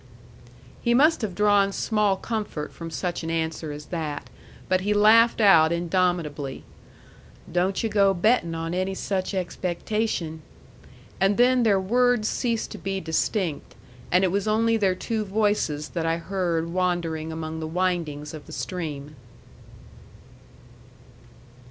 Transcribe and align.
He 0.81 0.95
must 0.95 1.21
have 1.21 1.35
drawn 1.35 1.71
small 1.71 2.17
comfort 2.17 2.73
from 2.73 2.89
such 2.89 3.21
an 3.23 3.29
answer 3.29 3.71
as 3.71 3.85
that. 3.93 4.31
But 4.67 4.81
he 4.81 4.95
laughed 4.95 5.39
out 5.39 5.71
indomitably: 5.71 6.63
"Don't 7.51 7.83
yu' 7.83 7.87
go 7.87 8.11
betting 8.11 8.55
on 8.55 8.73
any 8.73 8.95
such 8.95 9.35
expectation!" 9.35 10.41
And 11.19 11.37
then 11.37 11.61
their 11.61 11.79
words 11.79 12.27
ceased 12.27 12.71
to 12.71 12.79
be 12.79 12.99
distinct, 12.99 13.75
and 14.11 14.23
it 14.23 14.31
was 14.31 14.47
only 14.47 14.75
their 14.75 14.95
two 14.95 15.23
voices 15.23 15.89
that 15.89 16.07
I 16.07 16.17
heard 16.17 16.69
wandering 16.71 17.31
among 17.31 17.59
the 17.59 17.67
windings 17.67 18.33
of 18.33 18.47
the 18.47 18.53
stream. 18.53 19.15